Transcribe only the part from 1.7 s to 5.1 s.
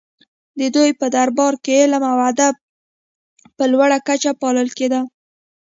علم او ادب په لوړه کچه پالل کیده